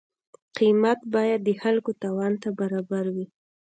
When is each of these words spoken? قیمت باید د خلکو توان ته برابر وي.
قیمت 0.57 0.99
باید 1.13 1.39
د 1.43 1.49
خلکو 1.61 1.91
توان 2.03 2.33
ته 2.41 2.49
برابر 2.59 3.05
وي. 3.15 3.25